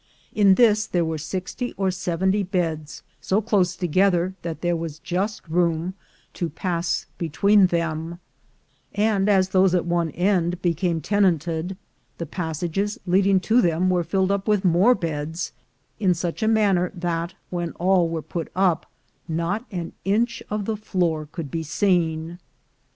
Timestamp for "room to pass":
5.47-7.05